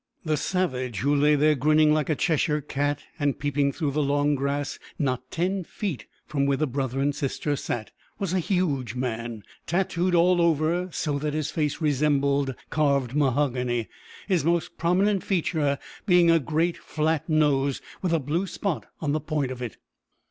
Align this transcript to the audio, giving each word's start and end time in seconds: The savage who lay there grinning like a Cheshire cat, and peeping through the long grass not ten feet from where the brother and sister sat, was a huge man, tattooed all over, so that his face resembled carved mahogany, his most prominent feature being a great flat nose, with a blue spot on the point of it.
The 0.25 0.35
savage 0.35 1.01
who 1.01 1.13
lay 1.13 1.35
there 1.35 1.53
grinning 1.53 1.93
like 1.93 2.09
a 2.09 2.15
Cheshire 2.15 2.59
cat, 2.59 3.03
and 3.19 3.37
peeping 3.37 3.71
through 3.71 3.91
the 3.91 4.01
long 4.01 4.33
grass 4.33 4.79
not 4.97 5.29
ten 5.29 5.63
feet 5.63 6.07
from 6.25 6.47
where 6.47 6.57
the 6.57 6.65
brother 6.65 6.99
and 6.99 7.13
sister 7.13 7.55
sat, 7.55 7.91
was 8.17 8.33
a 8.33 8.39
huge 8.39 8.95
man, 8.95 9.43
tattooed 9.67 10.15
all 10.15 10.41
over, 10.41 10.89
so 10.91 11.19
that 11.19 11.35
his 11.35 11.51
face 11.51 11.81
resembled 11.81 12.55
carved 12.71 13.13
mahogany, 13.13 13.89
his 14.27 14.43
most 14.43 14.75
prominent 14.75 15.23
feature 15.23 15.77
being 16.07 16.31
a 16.31 16.39
great 16.39 16.77
flat 16.77 17.29
nose, 17.29 17.79
with 18.01 18.11
a 18.11 18.17
blue 18.19 18.47
spot 18.47 18.87
on 19.01 19.11
the 19.11 19.19
point 19.19 19.51
of 19.51 19.61
it. 19.61 19.77